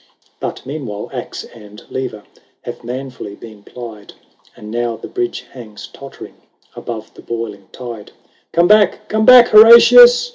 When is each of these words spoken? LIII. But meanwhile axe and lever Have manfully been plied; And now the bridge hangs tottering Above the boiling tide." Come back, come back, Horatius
LIII. 0.01 0.31
But 0.39 0.65
meanwhile 0.65 1.11
axe 1.13 1.43
and 1.43 1.83
lever 1.91 2.23
Have 2.63 2.83
manfully 2.83 3.35
been 3.35 3.61
plied; 3.61 4.13
And 4.57 4.71
now 4.71 4.95
the 4.97 5.07
bridge 5.07 5.41
hangs 5.51 5.85
tottering 5.85 6.37
Above 6.75 7.13
the 7.13 7.21
boiling 7.21 7.67
tide." 7.71 8.11
Come 8.51 8.67
back, 8.67 9.07
come 9.09 9.25
back, 9.27 9.49
Horatius 9.49 10.29